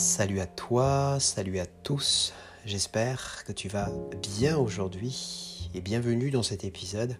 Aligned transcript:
Salut 0.00 0.40
à 0.40 0.46
toi, 0.46 1.20
salut 1.20 1.58
à 1.58 1.66
tous. 1.66 2.32
J'espère 2.64 3.44
que 3.44 3.52
tu 3.52 3.68
vas 3.68 3.90
bien 4.22 4.56
aujourd'hui 4.56 5.68
et 5.74 5.82
bienvenue 5.82 6.30
dans 6.30 6.42
cet 6.42 6.64
épisode. 6.64 7.18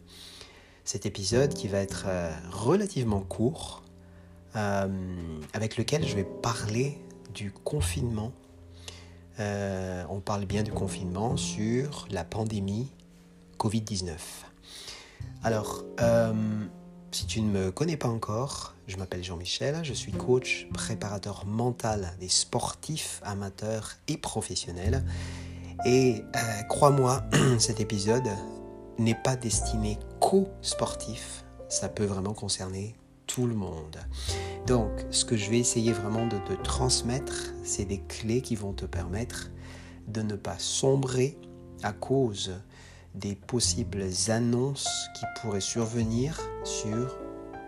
Cet 0.84 1.04
épisode 1.04 1.52
qui 1.52 1.68
va 1.68 1.80
être 1.80 2.06
euh, 2.08 2.32
relativement 2.50 3.20
court, 3.20 3.82
euh, 4.56 4.88
avec 5.52 5.76
lequel 5.76 6.08
je 6.08 6.16
vais 6.16 6.24
parler 6.24 6.96
du 7.34 7.52
confinement. 7.52 8.32
Euh, 9.40 10.02
on 10.08 10.20
parle 10.20 10.46
bien 10.46 10.62
du 10.62 10.72
confinement 10.72 11.36
sur 11.36 12.08
la 12.10 12.24
pandémie 12.24 12.88
Covid-19. 13.58 14.16
Alors, 15.44 15.84
si 17.12 17.26
tu 17.26 17.40
ne 17.40 17.50
me 17.50 17.70
connais 17.70 17.96
pas 17.96 18.08
encore, 18.08 18.74
je 18.86 18.96
m'appelle 18.96 19.24
Jean-Michel, 19.24 19.80
je 19.82 19.92
suis 19.92 20.12
coach, 20.12 20.68
préparateur 20.72 21.44
mental 21.46 22.16
des 22.20 22.28
sportifs 22.28 23.20
amateurs 23.24 23.92
et 24.08 24.16
professionnels. 24.16 25.04
Et 25.84 26.22
euh, 26.36 26.62
crois-moi, 26.68 27.24
cet 27.58 27.80
épisode 27.80 28.28
n'est 28.98 29.14
pas 29.14 29.36
destiné 29.36 29.98
qu'aux 30.20 30.48
sportifs, 30.62 31.44
ça 31.68 31.88
peut 31.88 32.04
vraiment 32.04 32.34
concerner 32.34 32.94
tout 33.26 33.46
le 33.46 33.54
monde. 33.54 33.96
Donc, 34.66 34.90
ce 35.10 35.24
que 35.24 35.36
je 35.36 35.50
vais 35.50 35.58
essayer 35.58 35.92
vraiment 35.92 36.26
de 36.26 36.38
te 36.38 36.52
transmettre, 36.62 37.52
c'est 37.64 37.84
des 37.84 38.00
clés 38.00 38.42
qui 38.42 38.56
vont 38.56 38.72
te 38.72 38.84
permettre 38.84 39.50
de 40.06 40.22
ne 40.22 40.36
pas 40.36 40.58
sombrer 40.58 41.38
à 41.82 41.92
cause 41.92 42.52
des 43.14 43.34
possibles 43.34 44.04
annonces 44.28 44.88
qui 45.14 45.24
pourraient 45.40 45.60
survenir 45.60 46.40
sur 46.64 47.18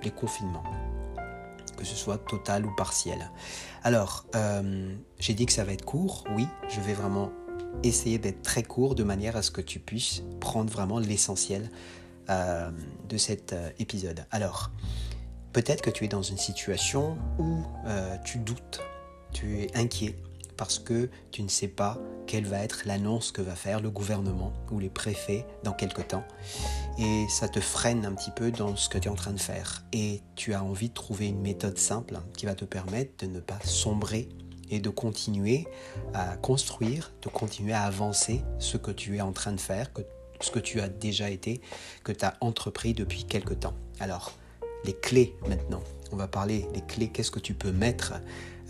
les 0.03 0.11
confinements, 0.11 0.63
que 1.77 1.85
ce 1.85 1.95
soit 1.95 2.19
total 2.19 2.67
ou 2.67 2.75
partiel. 2.75 3.31
Alors, 3.83 4.27
euh, 4.35 4.95
j'ai 5.19 5.35
dit 5.35 5.47
que 5.47 5.53
ça 5.53 5.65
va 5.65 5.73
être 5.73 5.85
court, 5.85 6.25
oui, 6.35 6.47
je 6.69 6.81
vais 6.81 6.95
vraiment 6.95 7.33
essayer 7.83 8.19
d'être 8.19 8.43
très 8.43 8.63
court 8.63 8.95
de 8.95 9.03
manière 9.03 9.37
à 9.37 9.43
ce 9.43 9.51
que 9.51 9.61
tu 9.61 9.81
puisses 9.81 10.23
prendre 10.41 10.71
vraiment 10.71 10.99
l'essentiel 10.99 11.71
euh, 12.31 12.71
de 13.09 13.17
cet 13.17 13.53
euh, 13.53 13.71
épisode. 13.79 14.27
Alors, 14.31 14.71
peut-être 15.53 15.83
que 15.83 15.91
tu 15.91 16.05
es 16.05 16.09
dans 16.09 16.23
une 16.23 16.39
situation 16.39 17.19
où 17.39 17.63
tu 18.25 18.39
doutes, 18.39 18.81
tu 19.33 19.61
es 19.61 19.77
inquiet, 19.77 20.17
parce 20.63 20.79
que 20.79 21.11
tu 21.33 21.43
ne 21.43 21.49
sais 21.49 21.67
pas 21.67 21.99
quelle 22.29 22.47
va 22.47 22.61
être 22.61 22.83
l'annonce 22.87 23.33
que 23.33 23.43
va 23.43 23.57
faire 23.57 23.81
le 23.81 23.91
gouvernement 23.91 24.53
ou 24.71 24.79
les 24.79 24.91
préfets 24.91 25.45
dans 25.65 25.73
quelque 25.73 26.03
temps. 26.03 26.23
Et 27.01 27.27
ça 27.29 27.49
te 27.49 27.59
freine 27.59 28.07
un 28.07 28.15
petit 28.15 28.31
peu 28.31 28.53
dans 28.53 28.77
ce 28.77 28.89
que 28.89 28.97
tu 28.97 29.09
es 29.09 29.11
en 29.11 29.17
train 29.17 29.33
de 29.33 29.41
faire. 29.41 29.85
Et 29.93 30.21
tu 30.37 30.55
as 30.55 30.63
envie 30.63 30.89
de 30.91 30.95
trouver 30.95 31.27
une 31.27 31.41
méthode 31.41 31.79
simple 31.79 32.17
qui 32.37 32.47
va 32.47 32.55
te 32.55 32.65
permettre 32.65 33.27
de 33.27 33.33
ne 33.33 33.41
pas 33.41 33.59
sombrer 33.65 34.29
et 34.71 34.79
de 34.79 34.89
continuer 34.89 35.67
à 36.15 36.37
construire, 36.37 37.13
de 37.23 37.29
continuer 37.29 37.73
à 37.73 37.83
avancer 37.83 38.45
ce 38.61 38.77
que 38.77 38.93
tu 38.93 39.17
es 39.17 39.21
en 39.21 39.33
train 39.33 39.51
de 39.51 39.61
faire, 39.61 39.93
que, 39.93 40.03
ce 40.39 40.53
que 40.53 40.61
tu 40.61 40.81
as 40.81 40.89
déjà 40.89 41.29
été, 41.29 41.61
que 42.05 42.13
tu 42.13 42.25
as 42.25 42.37
entrepris 42.41 42.95
depuis 42.95 43.25
quelque 43.25 43.55
temps. 43.55 43.75
Alors, 43.99 44.31
les 44.85 44.95
clés 44.95 45.35
maintenant. 45.49 45.83
On 46.13 46.17
va 46.17 46.29
parler 46.29 46.69
des 46.73 46.83
clés, 46.83 47.09
qu'est-ce 47.09 47.33
que 47.33 47.41
tu 47.41 47.55
peux 47.55 47.73
mettre 47.73 48.13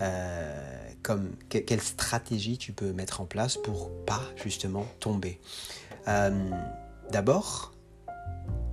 euh, 0.01 0.82
comme 1.03 1.33
quelle 1.49 1.81
stratégie 1.81 2.59
tu 2.59 2.73
peux 2.73 2.93
mettre 2.93 3.21
en 3.21 3.27
place 3.27 3.57
pour 3.57 3.91
pas 4.05 4.23
justement 4.37 4.87
tomber. 5.01 5.41
Euh, 6.09 6.51
d'abord, 7.11 7.73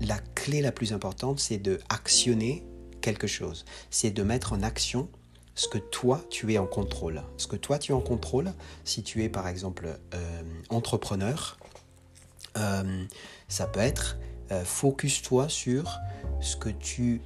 la 0.02 0.18
clé 0.36 0.62
la 0.62 0.72
plus 0.72 0.94
importante, 0.94 1.40
c'est 1.40 1.58
de 1.58 1.80
actionner 1.90 2.66
quelque 3.02 3.28
chose. 3.28 3.66
C'est 3.90 4.12
de 4.12 4.24
mettre 4.24 4.54
en 4.54 4.62
action 4.62 5.10
ce 5.56 5.68
que 5.68 5.78
toi 5.78 6.22
tu 6.30 6.54
es 6.54 6.58
en 6.58 6.68
contrôle. 6.68 7.24
Ce 7.38 7.48
que 7.48 7.56
toi 7.56 7.80
tu 7.80 7.92
es 7.92 7.96
en 7.96 8.02
contrôle, 8.02 8.54
si 8.86 9.04
tu 9.04 9.24
es 9.24 9.30
par 9.30 9.48
exemple 9.48 10.00
euh, 10.14 10.42
entrepreneur, 10.70 11.58
euh, 12.58 13.06
ça 13.48 13.68
peut 13.68 13.80
être 13.80 14.18
focus-toi 14.64 15.48
sur 15.48 16.00
ce 16.42 16.56
que 16.56 16.70
tu 16.70 17.22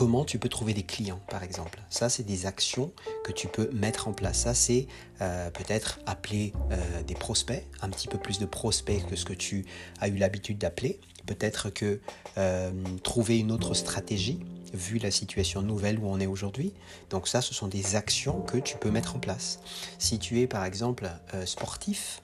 comment 0.00 0.24
tu 0.24 0.38
peux 0.38 0.48
trouver 0.48 0.72
des 0.72 0.82
clients, 0.82 1.20
par 1.28 1.42
exemple. 1.42 1.78
Ça, 1.90 2.08
c'est 2.08 2.22
des 2.22 2.46
actions 2.46 2.90
que 3.22 3.32
tu 3.32 3.48
peux 3.48 3.68
mettre 3.70 4.08
en 4.08 4.14
place. 4.14 4.38
Ça, 4.38 4.54
c'est 4.54 4.86
euh, 5.20 5.50
peut-être 5.50 6.00
appeler 6.06 6.54
euh, 6.70 7.02
des 7.02 7.12
prospects, 7.12 7.66
un 7.82 7.90
petit 7.90 8.08
peu 8.08 8.16
plus 8.16 8.38
de 8.38 8.46
prospects 8.46 9.06
que 9.10 9.14
ce 9.14 9.26
que 9.26 9.34
tu 9.34 9.66
as 10.00 10.08
eu 10.08 10.16
l'habitude 10.16 10.56
d'appeler. 10.56 11.00
Peut-être 11.26 11.68
que 11.68 12.00
euh, 12.38 12.72
trouver 13.02 13.40
une 13.40 13.52
autre 13.52 13.74
stratégie, 13.74 14.40
vu 14.72 14.96
la 14.96 15.10
situation 15.10 15.60
nouvelle 15.60 15.98
où 15.98 16.06
on 16.06 16.18
est 16.18 16.26
aujourd'hui. 16.26 16.72
Donc 17.10 17.28
ça, 17.28 17.42
ce 17.42 17.52
sont 17.52 17.68
des 17.68 17.94
actions 17.94 18.40
que 18.40 18.56
tu 18.56 18.78
peux 18.78 18.90
mettre 18.90 19.16
en 19.16 19.18
place. 19.18 19.60
Si 19.98 20.18
tu 20.18 20.40
es, 20.40 20.46
par 20.46 20.64
exemple, 20.64 21.10
sportif, 21.44 22.22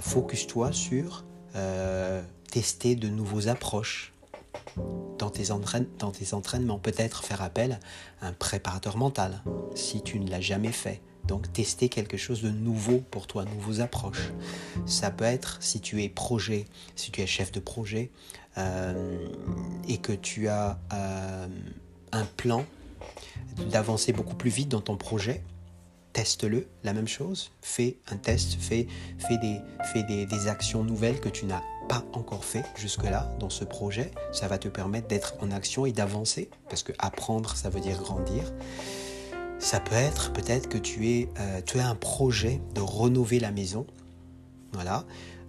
focus-toi 0.00 0.72
sur 0.72 1.24
tester 2.50 2.96
de 2.96 3.08
nouveaux 3.08 3.46
approches 3.46 4.12
dans 5.18 5.30
tes, 5.30 5.52
entraînements. 5.52 6.78
Peut-être 6.78 7.24
faire 7.24 7.42
appel 7.42 7.78
à 8.20 8.28
un 8.28 8.32
préparateur 8.32 8.96
mental 8.96 9.42
si 9.74 10.02
tu 10.02 10.20
ne 10.20 10.30
l'as 10.30 10.40
jamais 10.40 10.72
fait. 10.72 11.00
Donc 11.24 11.52
tester 11.52 11.88
quelque 11.88 12.16
chose 12.16 12.42
de 12.42 12.50
nouveau 12.50 13.02
pour 13.10 13.26
toi, 13.26 13.44
nouveaux 13.44 13.80
approches. 13.80 14.32
Ça 14.86 15.10
peut 15.10 15.24
être 15.24 15.58
si 15.60 15.80
tu 15.80 16.02
es 16.02 16.08
projet, 16.08 16.66
si 16.94 17.10
tu 17.10 17.20
es 17.20 17.26
chef 17.26 17.50
de 17.50 17.60
projet 17.60 18.10
euh, 18.58 19.28
et 19.88 19.98
que 19.98 20.12
tu 20.12 20.48
as 20.48 20.78
euh, 20.92 21.48
un 22.12 22.24
plan 22.24 22.64
d'avancer 23.70 24.12
beaucoup 24.12 24.36
plus 24.36 24.50
vite 24.50 24.68
dans 24.68 24.80
ton 24.80 24.96
projet, 24.96 25.42
teste-le, 26.12 26.68
la 26.84 26.92
même 26.92 27.08
chose, 27.08 27.50
fais 27.60 27.98
un 28.08 28.16
test, 28.16 28.56
fais, 28.58 28.86
fais, 29.18 29.38
des, 29.38 29.60
fais 29.92 30.02
des, 30.04 30.26
des 30.26 30.48
actions 30.48 30.84
nouvelles 30.84 31.20
que 31.20 31.28
tu 31.28 31.44
n'as 31.44 31.62
pas 31.88 32.04
encore 32.12 32.44
fait 32.44 32.64
jusque-là 32.76 33.30
dans 33.38 33.50
ce 33.50 33.64
projet. 33.64 34.10
Ça 34.32 34.48
va 34.48 34.58
te 34.58 34.68
permettre 34.68 35.08
d'être 35.08 35.34
en 35.40 35.50
action 35.50 35.86
et 35.86 35.92
d'avancer, 35.92 36.50
parce 36.68 36.82
que 36.82 36.92
apprendre, 36.98 37.56
ça 37.56 37.70
veut 37.70 37.80
dire 37.80 37.98
grandir. 37.98 38.52
Ça 39.58 39.80
peut 39.80 39.94
être 39.94 40.32
peut-être 40.32 40.68
que 40.68 40.78
tu, 40.78 41.08
es, 41.08 41.28
euh, 41.38 41.60
tu 41.64 41.78
as 41.78 41.88
un 41.88 41.94
projet 41.94 42.60
de 42.74 42.80
rénover 42.80 43.40
la 43.40 43.50
maison. 43.50 43.86
Voilà. 44.72 45.04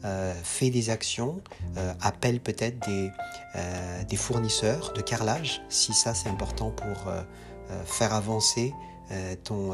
Euh, 0.06 0.34
fais 0.44 0.70
des 0.70 0.90
actions, 0.90 1.42
euh, 1.76 1.94
appelle 2.02 2.40
peut-être 2.40 2.80
des, 2.88 3.12
des 4.08 4.16
fournisseurs 4.16 4.94
de 4.94 5.02
carrelage, 5.02 5.62
si 5.70 5.94
ça 5.94 6.14
c'est 6.14 6.30
important 6.30 6.70
pour 6.70 7.12
faire 7.86 8.14
avancer 8.14 8.74
ton, 9.44 9.74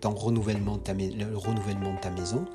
ton 0.00 0.10
le 0.10 0.14
renouvellement 0.14 0.76
de 0.76 2.00
ta 2.00 2.10
maison. 2.10 2.46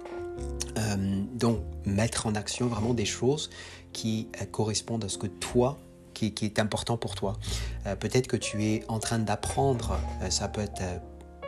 Euh, 0.78 1.24
donc, 1.34 1.60
mettre 1.86 2.28
en 2.28 2.36
action 2.36 2.68
vraiment 2.68 2.94
des 2.94 3.06
choses 3.06 3.50
qui 3.94 4.30
euh, 4.42 4.46
correspondent 4.46 5.04
à 5.04 5.10
ce 5.10 5.18
que 5.18 5.28
toi, 5.28 5.80
qui, 6.14 6.34
est 6.42 6.60
important 6.60 6.98
pour 6.98 7.16
toi. 7.16 7.38
Euh, 7.86 7.96
peut-être 7.96 8.28
que 8.28 8.38
tu 8.38 8.66
es 8.66 8.84
en 8.88 9.00
train 9.00 9.20
d'apprendre, 9.20 10.00
ça 10.30 10.48
peut 10.48 10.62
être 10.62 10.82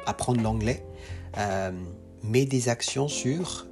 apprendre 0.05 0.41
l'anglais, 0.41 0.85
mets 2.23 2.45
des 2.45 2.69
actions 2.69 3.07
sur, 3.07 3.65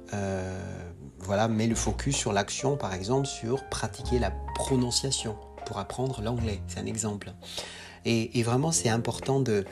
voilà, 1.20 1.46
mets 1.46 1.68
le 1.68 1.76
focus 1.76 2.16
sur 2.16 2.32
l'action, 2.32 2.76
par 2.76 2.94
exemple, 2.94 3.26
sur 3.26 3.68
pratiquer 3.68 4.18
la 4.18 4.32
prononciation 4.56 5.36
pour 5.66 5.78
apprendre 5.78 6.20
l'anglais. 6.20 6.60
C'est 6.66 6.80
un 6.80 6.86
exemple. 6.86 7.32
Et, 8.04 8.42
vraiment, 8.42 8.72
c'est 8.72 8.88
important 8.88 9.40
de, 9.40 9.64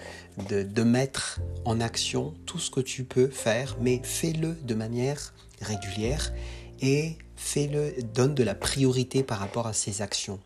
de, 0.48 0.82
mettre 0.82 1.40
en 1.64 1.80
action 1.80 2.34
tout 2.44 2.58
ce 2.58 2.70
que 2.70 2.80
tu 2.80 3.04
peux 3.04 3.28
faire, 3.28 3.76
mais 3.80 4.00
fais-le 4.02 4.54
de 4.54 4.74
manière 4.74 5.34
régulière 5.60 6.32
et 6.80 7.16
fais-le, 7.36 8.02
donne 8.02 8.34
de 8.34 8.42
la 8.42 8.54
priorité 8.54 9.22
par 9.22 9.38
rapport 9.38 9.66
à 9.66 9.72
ces 9.72 10.02
actions. 10.02 10.40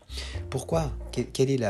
Pourquoi? 0.49 0.91
Quelle 1.11 1.51
est 1.51 1.61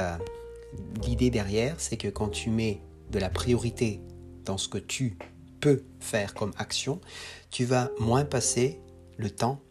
l'idée 1.03 1.29
derrière? 1.29 1.75
C'est 1.79 1.97
que 1.97 2.07
quand 2.07 2.29
tu 2.29 2.49
mets 2.49 2.81
de 3.11 3.19
la 3.19 3.29
priorité 3.29 4.01
dans 4.45 4.57
ce 4.57 4.67
que 4.67 4.77
tu 4.77 5.17
peux 5.59 5.83
faire 5.99 6.33
comme 6.33 6.51
action, 6.57 6.99
tu 7.49 7.65
vas 7.65 7.89
moins 7.99 8.25
passer 8.25 8.79
le 9.17 9.29
temps 9.29 9.61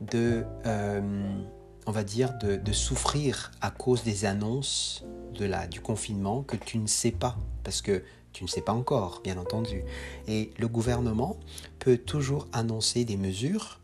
de, 0.00 0.44
euh, 0.66 1.42
on 1.90 1.92
va 1.92 2.04
dire, 2.04 2.34
de, 2.38 2.72
souffrir 2.72 3.50
à 3.60 3.72
cause 3.72 4.04
des 4.04 4.24
annonces 4.24 5.04
de 5.34 5.44
la, 5.44 5.66
du 5.66 5.80
confinement 5.80 6.44
que 6.44 6.54
tu 6.54 6.78
ne 6.78 6.86
sais 6.86 7.10
pas. 7.10 7.36
Parce 7.64 7.82
que 7.82 8.04
tu 8.32 8.44
ne 8.44 8.48
sais 8.48 8.60
pas 8.60 8.72
encore, 8.72 9.22
bien 9.24 9.36
entendu. 9.38 9.82
Et 10.28 10.52
le 10.56 10.68
gouvernement 10.68 11.36
peut 11.80 11.98
toujours 11.98 12.46
annoncer 12.52 13.04
des 13.04 13.16
mesures, 13.16 13.80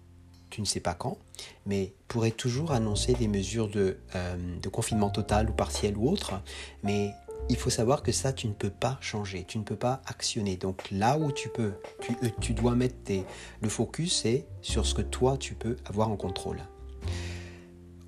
tu 0.51 0.61
ne 0.61 0.67
sais 0.67 0.79
pas 0.79 0.95
quand, 0.95 1.19
mais 1.67 1.95
pourrait 2.07 2.31
toujours 2.31 2.71
annoncer 2.71 3.15
des 3.15 3.27
mesures 3.27 3.69
de, 3.69 3.99
euh, 4.15 4.37
de 4.63 4.69
confinement 4.69 5.11
total 5.11 5.51
ou 5.51 5.53
partiel 5.53 5.97
ou 5.97 6.09
autre, 6.09 6.41
mais 6.85 7.11
il 7.49 7.57
faut 7.57 7.71
savoir 7.71 8.05
que 8.05 8.13
ça, 8.13 8.33
tu 8.33 8.47
ne 8.47 8.53
peux 8.53 8.71
pas 8.71 8.99
changer, 9.01 9.45
tu 9.49 9.59
ne 9.59 9.65
peux 9.65 9.75
pas 9.75 10.01
actionner. 10.07 10.57
Donc 10.57 10.93
là 10.93 11.19
où 11.19 11.33
tu 11.33 11.49
peux, 11.49 11.73
tu, 12.01 12.13
euh, 12.23 12.29
tu 12.41 12.55
dois 12.55 12.77
mettre 12.77 13.03
tes, 13.03 13.25
le 13.63 13.69
focus, 13.69 14.21
c'est 14.23 14.47
sur 14.63 14.87
ce 14.87 14.95
que 14.95 15.03
toi, 15.03 15.37
tu 15.37 15.57
peux 15.57 15.77
avoir 15.87 16.09
en 16.09 16.17
contrôle. 16.17 16.61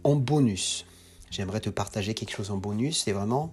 En 0.09 0.17
bonus, 0.17 0.87
j'aimerais 1.31 1.61
te 1.61 1.69
partager 1.69 2.15
quelque 2.15 2.35
chose 2.35 2.51
en 2.51 2.57
bonus. 2.57 3.03
C'est 3.05 3.13
vraiment 3.13 3.53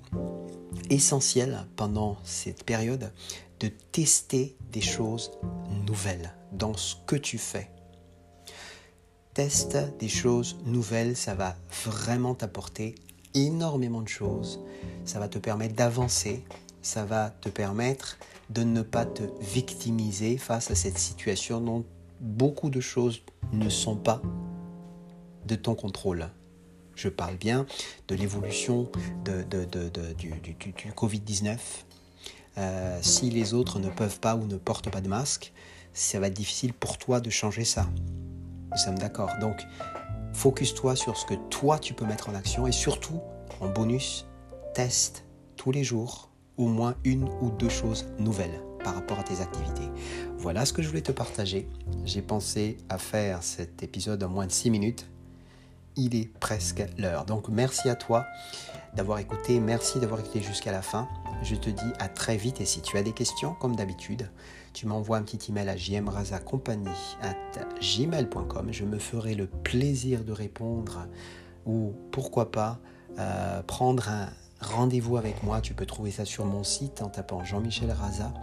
essentiel 0.89 1.67
pendant 1.75 2.15
cette 2.23 2.63
période 2.63 3.11
de 3.59 3.67
tester 3.67 4.55
des 4.71 4.79
choses 4.79 5.31
nouvelles 5.85 6.33
dans 6.53 6.73
ce 6.73 6.95
que 7.07 7.17
tu 7.17 7.37
fais. 7.37 7.69
Teste 9.33 9.77
des 9.99 10.07
choses 10.07 10.55
nouvelles, 10.63 11.17
ça 11.17 11.35
va 11.35 11.57
vraiment 11.83 12.35
t'apporter 12.35 12.95
énormément 13.33 14.01
de 14.01 14.07
choses. 14.07 14.61
Ça 15.03 15.19
va 15.19 15.27
te 15.27 15.39
permettre 15.39 15.75
d'avancer, 15.75 16.41
ça 16.81 17.03
va 17.03 17.31
te 17.31 17.49
permettre 17.49 18.17
de 18.49 18.63
ne 18.63 18.81
pas 18.81 19.03
te 19.05 19.23
victimiser 19.41 20.37
face 20.37 20.71
à 20.71 20.75
cette 20.75 20.99
situation 20.99 21.59
dont 21.59 21.83
beaucoup 22.21 22.69
de 22.69 22.79
choses 22.79 23.23
ne 23.51 23.67
sont 23.67 23.97
pas 23.97 24.21
de 25.45 25.55
ton 25.55 25.75
contrôle. 25.75 26.29
Je 26.95 27.09
parle 27.09 27.35
bien 27.35 27.65
de 28.07 28.15
l'évolution 28.15 28.89
de, 29.25 29.43
du, 30.13 30.91
Covid-19. 30.95 31.57
Euh, 32.57 32.99
si 33.01 33.29
les 33.29 33.53
autres 33.53 33.79
ne 33.79 33.89
peuvent 33.89 34.19
pas 34.19 34.35
ou 34.35 34.45
ne 34.45 34.57
portent 34.57 34.89
pas 34.89 35.01
de 35.01 35.09
masque, 35.09 35.51
ça 35.93 36.19
va 36.19 36.27
être 36.27 36.33
difficile 36.33 36.73
pour 36.73 36.97
toi 36.97 37.19
de 37.19 37.29
changer 37.29 37.65
ça. 37.65 37.87
Nous 38.71 38.77
sommes 38.77 38.97
d'accord. 38.97 39.29
Donc, 39.41 39.61
focus-toi 40.33 40.95
sur 40.95 41.17
ce 41.17 41.25
que 41.25 41.35
toi 41.49 41.79
tu 41.79 41.93
peux 41.93 42.05
mettre 42.05 42.29
en 42.29 42.35
action 42.35 42.67
et 42.67 42.71
surtout, 42.71 43.21
en 43.59 43.69
bonus, 43.69 44.25
teste 44.73 45.25
tous 45.55 45.71
les 45.71 45.83
jours 45.83 46.29
au 46.57 46.67
moins 46.67 46.95
une 47.03 47.23
ou 47.41 47.49
deux 47.51 47.69
choses 47.69 48.05
nouvelles 48.19 48.61
par 48.83 48.95
rapport 48.95 49.19
à 49.19 49.23
tes 49.23 49.41
activités. 49.41 49.89
Voilà 50.37 50.65
ce 50.65 50.71
que 50.71 50.81
je 50.81 50.87
voulais 50.87 51.01
te 51.01 51.11
partager. 51.11 51.67
J'ai 52.05 52.21
pensé 52.21 52.77
à 52.87 52.97
faire 52.97 53.43
cet 53.43 53.83
épisode 53.83 54.23
en 54.23 54.29
moins 54.29 54.45
de 54.45 54.51
6 54.51 54.69
minutes 54.69 55.07
il 55.97 56.15
est 56.15 56.31
presque 56.39 56.83
l'heure. 56.97 57.25
Donc 57.25 57.49
merci 57.49 57.89
à 57.89 57.95
toi 57.95 58.25
d'avoir 58.95 59.19
écouté, 59.19 59.59
merci 59.59 59.99
d'avoir 59.99 60.19
écouté 60.19 60.41
jusqu'à 60.41 60.71
la 60.71 60.81
fin. 60.81 61.07
Je 61.43 61.55
te 61.55 61.69
dis 61.69 61.91
à 61.99 62.07
très 62.07 62.37
vite 62.37 62.61
et 62.61 62.65
si 62.65 62.81
tu 62.81 62.97
as 62.97 63.03
des 63.03 63.11
questions, 63.11 63.53
comme 63.59 63.75
d'habitude, 63.75 64.29
tu 64.73 64.87
m'envoies 64.87 65.17
un 65.17 65.23
petit 65.23 65.51
email 65.51 65.69
à 65.69 65.75
gmail.com 67.79 68.67
Je 68.71 68.85
me 68.85 68.99
ferai 68.99 69.35
le 69.35 69.47
plaisir 69.47 70.23
de 70.23 70.31
répondre 70.31 71.07
ou 71.65 71.93
pourquoi 72.11 72.51
pas 72.51 72.79
euh, 73.19 73.61
prendre 73.63 74.09
un 74.09 74.29
rendez-vous 74.61 75.17
avec 75.17 75.43
moi. 75.43 75.61
Tu 75.61 75.73
peux 75.73 75.85
trouver 75.85 76.11
ça 76.11 76.25
sur 76.25 76.45
mon 76.45 76.63
site 76.63 77.01
en 77.01 77.09
tapant 77.09 77.43
Jean-Michel 77.43 77.91
Raza 77.91 78.33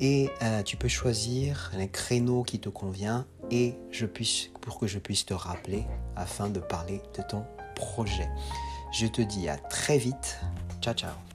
et 0.00 0.30
euh, 0.42 0.62
tu 0.62 0.76
peux 0.76 0.88
choisir 0.88 1.70
un 1.78 1.86
créneau 1.86 2.42
qui 2.42 2.58
te 2.58 2.68
convient 2.68 3.26
et 3.50 3.74
je 3.90 4.06
puisse, 4.06 4.50
pour 4.60 4.78
que 4.78 4.86
je 4.86 4.98
puisse 4.98 5.26
te 5.26 5.34
rappeler 5.34 5.84
afin 6.16 6.48
de 6.48 6.60
parler 6.60 7.00
de 7.16 7.22
ton 7.22 7.44
projet. 7.74 8.28
Je 8.92 9.06
te 9.06 9.22
dis 9.22 9.48
à 9.48 9.56
très 9.56 9.98
vite. 9.98 10.40
Ciao 10.80 10.94
ciao. 10.94 11.31